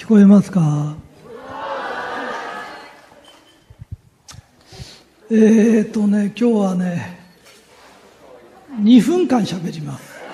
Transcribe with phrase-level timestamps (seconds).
[0.00, 0.96] 聞こえますか？
[5.30, 7.20] えーとね、今日はね、
[8.80, 10.14] 2分間喋ります。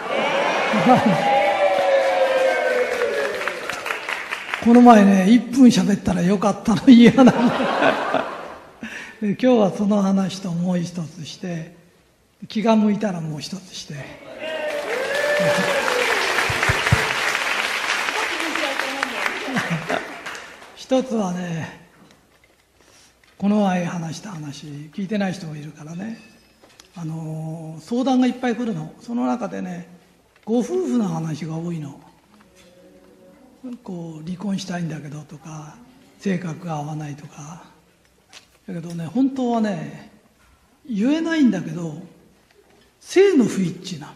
[4.63, 7.33] この前ね、1分喋ったらよかったの嫌なの。
[7.33, 7.51] 今
[9.37, 11.74] 日はその話ともう一つして、
[12.46, 13.94] 気が向いたらもう一つして。
[20.77, 21.87] 一つはね
[23.39, 26.19] この前話した話聞いてない人もいるからね。
[26.99, 28.95] あの相談がいっぱい来るの。
[29.03, 29.87] その中でね
[30.47, 32.01] ご夫婦の話が多いの。
[33.83, 35.77] こう離婚したいんだけどとか
[36.19, 37.65] 性格が合わないとか。
[38.66, 40.11] だけどね本当はね
[40.88, 42.01] 言えないんだけど
[43.01, 44.13] 性の不一致なの。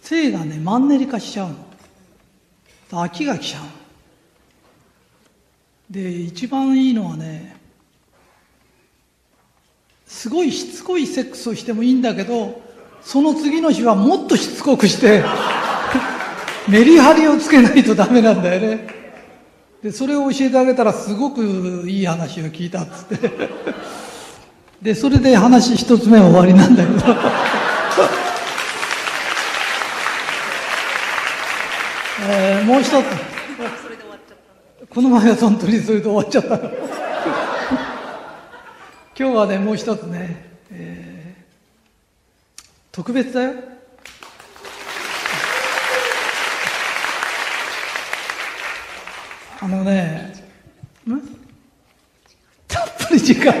[0.00, 1.71] 性がねマンネリ化しちゃうの。
[2.96, 3.62] 飽きが来ちゃう
[5.92, 7.56] で一番いいのはね
[10.06, 12.60] すごいしつこいセックスをしてもいいんだけど
[13.02, 15.24] その次の日はもっとしつこくして
[16.68, 18.86] メリハリをつけないとダメなんだよね。
[19.82, 23.30] でそれを教えてあげたらすごくいい話を聞いたっつって。
[24.80, 27.04] でそれで話一つ目は終わりなんだけど。
[32.24, 32.92] えーもう一つ。
[34.88, 36.56] この前は本当にそれで終わっちゃった。
[39.18, 41.42] 今日はねもう一つね、えー
[42.92, 43.54] 特別だよ。
[49.60, 50.34] あのね
[51.06, 51.20] ん？
[52.68, 53.52] たっぷり時間。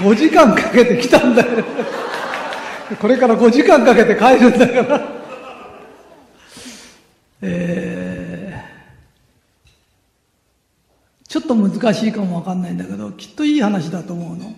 [0.00, 1.64] 5時間かけて来たんだよ。
[3.00, 5.18] これから5時間かけて帰るんだから。
[7.42, 8.28] えー
[11.28, 14.54] ちょっと難しいかもわかんないんだけどきっといい話だと思うの。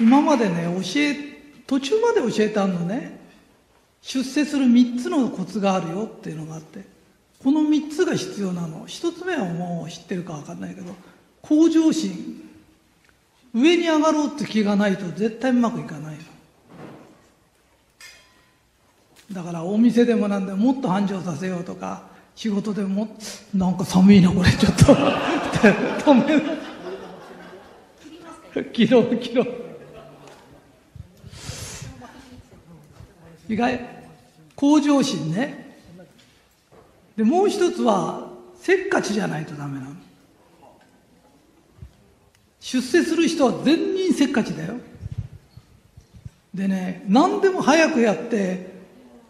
[0.00, 1.16] 今までね教え
[1.64, 3.20] 途中まで教えたのね。
[4.02, 6.95] 出世する3つのコツがあるよっていうのがあって。
[7.42, 8.86] この3つが必要なの。
[8.86, 10.94] 1つ目はもう知ってるか分かんないけど
[11.42, 12.42] 向上心。
[13.54, 16.20] 上に上がろうって気がないと絶対うまくいかないの。
[19.32, 22.02] だからお店でもなんでもっと繁盛させようとか
[22.36, 23.08] 仕事でも
[23.54, 24.84] なんか寒いなこれちょっと。
[26.04, 26.42] 止める。
[28.72, 29.46] 切ろう切ろう。
[33.48, 33.80] 意外。
[34.54, 35.65] 向上心ね。
[37.16, 39.96] でもう一つはせっかちじゃないとダメなの。
[42.60, 44.74] 出世する人は全人せっかちだよ。
[46.52, 48.74] でね何でも早くやって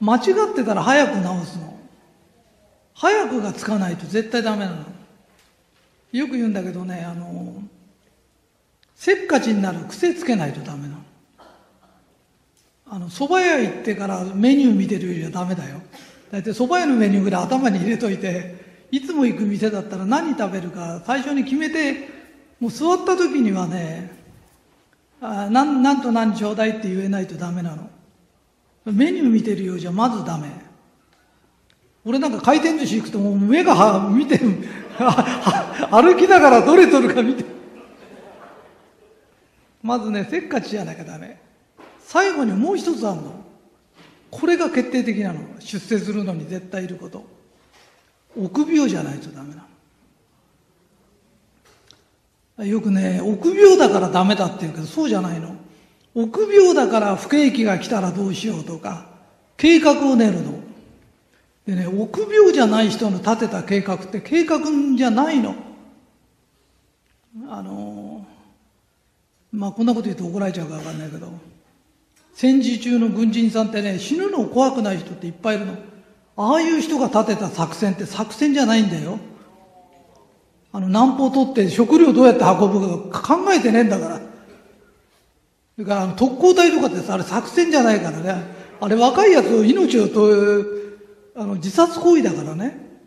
[0.01, 0.21] 間違
[0.53, 1.79] ってたら早く直すの。
[2.95, 4.85] 早くがつかないと絶対ダメなの。
[6.13, 7.63] よく言うんだけどねあの
[8.95, 10.97] せっかちになる癖つけないとダメなの。
[12.89, 15.83] あの蕎麦屋行ってからメニュー見てるよりはダメだよ。
[16.31, 18.57] 大体蕎麦屋のメニューぐらい頭に入れといて
[18.91, 22.09] いつも行く店だったら何食べるか最初に決めて
[22.61, 24.11] もう座った時にはね
[25.21, 27.89] あなんなんと何ちょうだいって言えないとダメなの。
[28.85, 30.49] メニュー見てるようじゃまずダメ。
[32.05, 34.39] 俺なんか回転寿司行くともう目が見て
[35.91, 37.45] 歩きながらどれ取るか見て
[39.83, 41.41] まずねせっかちじゃなきゃダメ。
[42.01, 43.46] 最後にもう一つあるの。
[44.31, 45.41] これが決定的なの。
[45.61, 47.25] 出世するのに絶対いること。
[48.37, 49.65] 臆病じゃないとダメな
[52.59, 52.65] の。
[52.65, 55.57] よくね臆病だからダメだって言うけどそうじゃないの。
[56.15, 59.09] 臆病だから不景気が来たらどうしようとか
[59.57, 60.59] 計画を練るの。
[61.67, 64.61] でね臆病じゃない人の立てた計画って計画
[64.97, 65.55] じゃないの。
[67.49, 68.27] あの
[69.53, 71.56] まあこんなこと言うと怒られちゃうか分かんないけど。
[72.37, 75.73] 戦時中の軍人さんってね死ぬの怖くない人っていっぱいいるの。
[76.37, 79.19] ああいう人が立てた作戦って作戦じゃないんだよ。
[80.71, 84.17] あの南方取って食料どうやって運ぶか考えてねえんだから。
[84.19, 84.23] そ
[85.79, 88.43] れから特攻隊とかってさあれ作戦じゃないからね。
[88.83, 90.29] あれ若いやつを命をと
[91.37, 93.01] あの自殺行為だからね。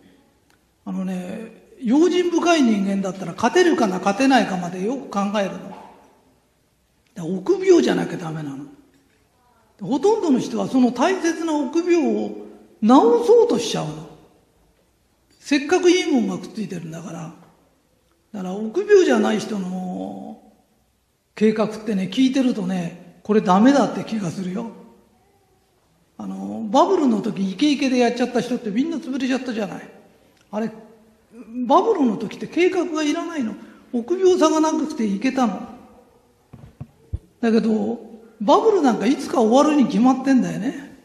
[0.85, 5.51] あのね用心深い人間だったら勝てるかな勝てないかまでよく考える
[7.19, 7.37] の。
[7.37, 8.65] 臆病じゃなきゃダメなの。
[9.81, 12.31] ほとんどの人はその大切な臆病を
[12.81, 14.09] 直そうとしちゃうの
[15.39, 17.33] せっかくいいもんがくっついてるんだから
[18.33, 20.41] だから臆病じゃない人の
[21.39, 24.71] 計画ってね、聞いてるとね、これダメだって気がするよ。
[26.17, 29.89] あの、バブルの時イケイケでやっちゃった人ってみんな潰れちゃったじゃない。
[30.51, 30.69] あれ、
[31.65, 33.55] バブルの時って計画がいらないの。
[33.93, 35.61] 臆病さがなくていけたの。
[37.39, 38.01] だけど、
[38.41, 40.97] バブルなんかいつか終わるに決まってんだよね。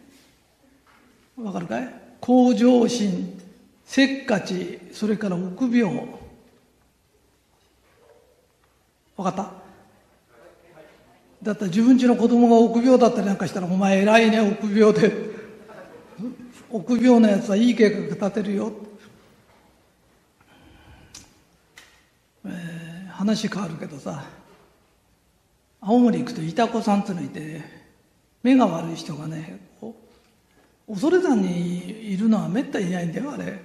[1.36, 1.94] わかるかい？
[2.20, 3.40] 向上心、
[3.84, 6.08] せっかち、それから臆病。
[9.16, 9.52] わかった？
[11.42, 15.34] だったら自分家の子供が臆病だったりなんかしたら、お前偉いね、臆病で。
[16.70, 18.72] 臆病なやつはいい計画立てるよ。
[22.46, 24.25] えー、話変わるけどさ、
[25.86, 27.60] 青森行くといたこさんっていうのいて、
[28.42, 29.60] 目が悪い人がね、
[30.88, 33.60] 恐山にいるのはめったにいないんだよ、あれ。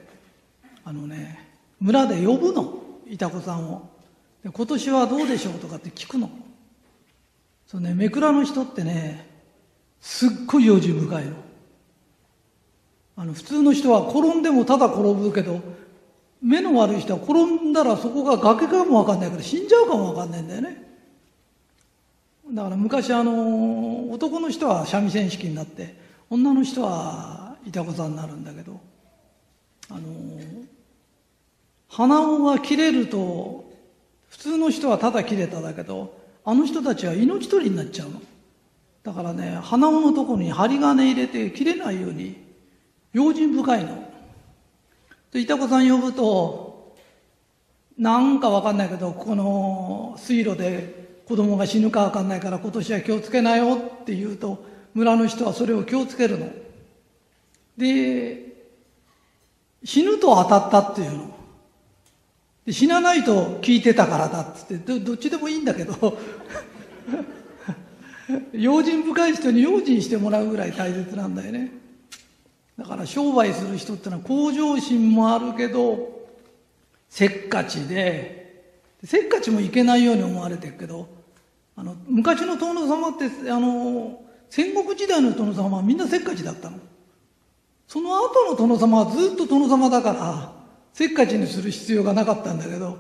[0.84, 1.48] あのね、
[1.80, 2.74] 村で呼ぶの、
[3.08, 3.90] いたこさんを。
[4.44, 6.30] で今年はどうでしょうとかって聞くの。
[7.66, 9.26] そうね、めくらの人ってね、
[10.02, 11.36] すっごい用心深いの。
[13.16, 15.62] あの、普通の人は転んでもただ転ぶけど、
[16.42, 20.89] 目の悪い人は転んだらそこが崖かもわかんないから死んじゃうかもわかんないんだよね。
[22.52, 25.96] だから昔あの、男の人は三味線式になって、
[26.30, 28.80] 女の人はいたこさんになるんだけど、
[29.90, 30.00] あの、
[31.90, 33.72] 鼻緒が切れると、
[34.30, 38.22] 普通の人はただ切れただけど、あの人たちは命取りになっちゃうの。
[39.04, 42.36] だからね、鼻緒のところに針金入れて切れないように、
[43.14, 44.12] 用心深いの。
[45.32, 46.96] で、いたこさん呼ぶと、
[47.98, 54.66] なんかわかんないけど、この水路で子供が死ぬかわかんないから今年は気をつけなよって言うと、
[54.96, 56.50] 村の人はそれを気をつけるの。
[57.78, 58.48] で、
[59.84, 61.38] 死ぬと当たったっていうの。
[62.66, 66.18] で死なないと聞いてたからだっつってど、どっちでもいいんだけど、
[68.52, 71.72] 用心深い人に用心してもらうぐらい大切なんだよね。
[72.76, 76.28] だから商売する人ってのは向上心もあるけど、
[77.08, 78.66] せっかちで、
[79.04, 81.19] せっかちもいけないように思われてるけど、
[81.80, 86.78] あの、昔の殿様って、あの、戦国時代の殿様はみんなせっかちだったの。
[87.88, 90.54] その後の殿様はずっと殿様だから、
[90.94, 92.98] せっかちにする必要がなかったんだけど、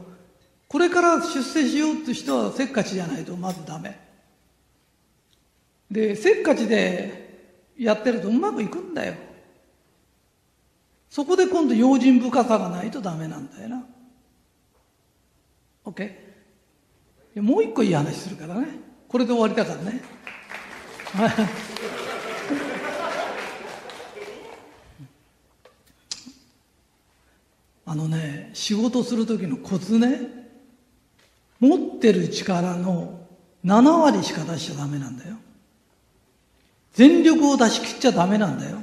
[0.70, 4.00] これから出世しようって人はせっかちじゃないとまずダメ。
[5.92, 9.16] で、せっかちでやってるとうまくいくんだよ。
[11.10, 13.86] そこで今度用心深さがないとダメなんだよな。
[15.84, 16.29] OK?
[17.36, 18.68] もう一個いい話するからね。
[19.08, 20.02] これで終わりだからね。
[27.86, 30.22] あのね、仕事する時のコツね、
[31.60, 33.28] 持ってる力の
[33.66, 35.38] 7割しか出しちゃダメなんだよ。
[36.94, 38.81] 全力を出し切っちゃダメなんだよ。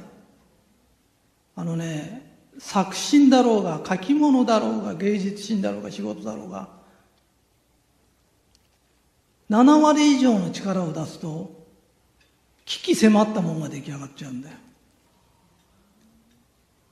[1.55, 6.76] あのね、作品だろうが、書き物だろうが、芸術心だろうが、仕事だろうが、
[9.49, 11.51] 7割以上の力を出すと、
[12.65, 14.55] 危機迫ったもんが出来上がっちゃうんだよ。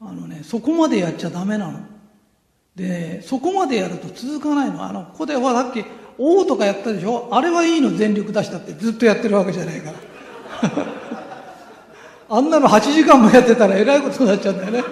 [0.01, 1.79] あのね、そこまでやっちゃダメなの。
[2.75, 4.83] で、そこまでやると続かないの。
[4.83, 5.83] あの、ここでほらさっき、
[6.17, 7.27] おとかやったでしょ？
[7.31, 9.97] あれはいいの全力出したってずっとやってるわけじゃないから。
[12.37, 14.83] あんなの8時間もやってたらえらいことになっちゃうんだよね。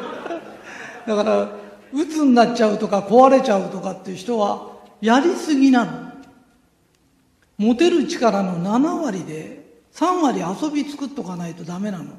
[1.08, 1.50] だから、
[1.94, 6.13] 鬱になっちゃうとか壊れちゃうとかっていう人は、やりすぎなの。
[7.58, 12.14] 持てる力の7割で3割遊び作っとかないとダメなの。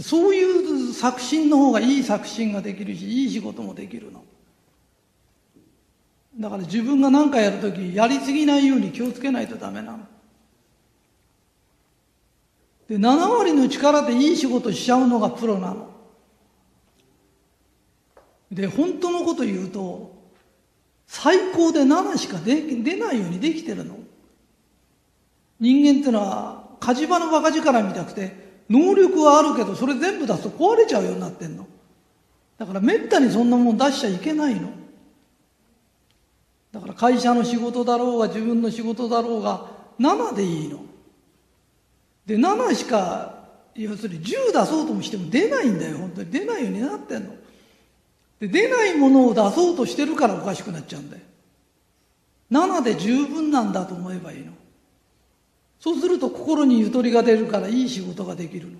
[0.00, 4.24] そういう作品の方がいい作品ができるし、いい仕事もできるの。
[6.40, 9.98] だから自分が何かやるとき、やりすぎないように気をつけないとダメなの。
[12.88, 15.90] で、7割の力でいい仕事しちゃうのがプロなの。
[18.50, 20.14] で、本当のこと言うと、
[21.06, 22.62] 最高で7しか出
[22.96, 24.01] ないようにできてるの。
[25.62, 31.68] 人間ってのは火事場のバカ力みたくて能力はあるけどそれ全部出すと壊れちゃうようになってんの。
[32.58, 34.70] だからめったにそんなもん出しちゃいけないの。
[36.72, 39.68] だから会社の仕事だろうが自分の仕事だろうが
[40.00, 40.80] 7でいいの。
[42.26, 43.44] で7しか
[43.76, 46.30] 要するに10出そうともしても出ないんだよ本当に。
[46.32, 47.34] 出ないようになってんの。
[48.40, 51.22] で出ないものを出そうとしてるからおかしくなっちゃうんだよ。
[52.50, 54.52] 7で十分なんだと思えばいいの。
[55.82, 58.78] そうすると心にゆとりが出るからいい仕事ができるの。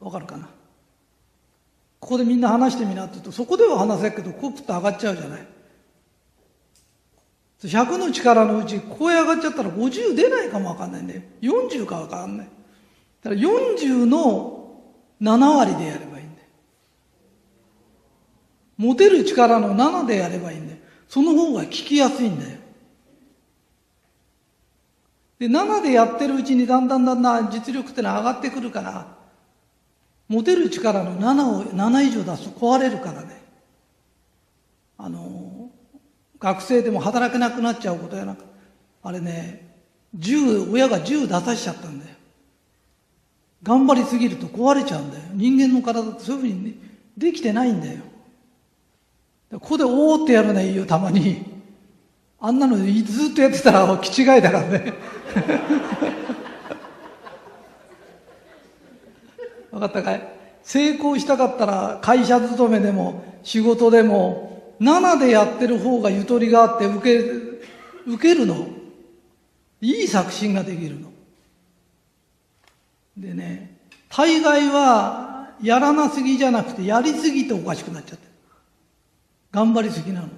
[0.00, 0.48] わかるかな？
[2.00, 5.46] ここでみんな話してみなって言うと、そこでは話せるけど、こうプッと上がっちゃうじゃない。
[7.62, 11.20] 100の力のうち、こう上がっちゃったら50出ないかもわかんないんだよ。
[11.42, 12.46] 40かわかんない。
[13.22, 14.80] だから40の
[15.20, 16.46] 7割でやればいいんだよ。
[18.78, 20.78] 持てる力の7でやればいいんだよ。
[21.06, 22.60] その方が聞きやすいんだよ。
[25.38, 29.16] で、7でやってるうちにだんだんだんだん実力ってのは上がってくるから、
[30.28, 33.42] 持てる力の7を、7以上出すと壊れるからね。
[34.98, 35.70] あの、
[36.38, 38.44] 学生でも働けなくなっちゃうことやなく、
[39.02, 39.76] あれね、
[40.14, 42.16] 銃、親が銃出さしちゃったんだよ。
[43.62, 45.24] 頑張りすぎると壊れちゃうんだよ。
[45.32, 46.74] 人間の体ってそういうふうに、ね、
[47.16, 48.02] できてないんだよ。
[49.52, 51.55] ここでおーってやるのはいいよ、たまに。
[52.38, 52.82] あんなのず
[53.32, 54.92] っとやってたら気違いだからね。
[59.72, 60.32] 分かったかい？
[60.62, 67.18] 成功したかったら会社勤めでも仕事でも7でやってる方がゆとりがあって受け
[68.06, 68.68] 受けるの？
[69.80, 71.10] いい作品ができるの？
[73.16, 73.76] でね
[74.08, 78.32] 大概はやらなすぎじゃなくてやりすぎておかしくなっちゃってる。
[79.52, 80.28] 頑張りすぎなの